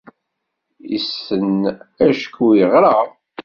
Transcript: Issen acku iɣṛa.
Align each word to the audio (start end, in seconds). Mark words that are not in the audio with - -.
Issen 0.97 1.49
acku 2.07 2.47
iɣṛa. 2.63 2.95